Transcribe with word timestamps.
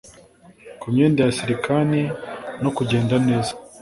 Ku 0.79 0.85
myenda 0.93 1.19
ya 1.25 1.31
silikani 1.37 2.01
no 2.61 2.69
kugenda 2.75 3.15
neza 3.27 3.51